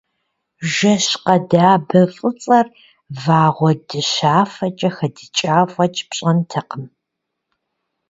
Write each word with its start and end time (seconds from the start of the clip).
Жэщ 0.73 1.05
къэдабэ 1.23 2.01
фӏыцӏэр 2.15 2.67
вагъуэ 3.23 3.71
дыщафэкӏэ 3.87 4.89
хэдыкӏа 4.95 5.57
фэкӏ 5.73 5.99
пщӏэнтэкъым. 6.09 6.85